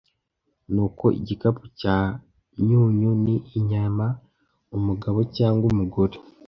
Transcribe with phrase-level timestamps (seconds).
[0.73, 1.97] Nuko gipangu cya
[2.61, 4.05] myunyu ni inyama
[4.77, 6.15] umugabo cyangwa umugore,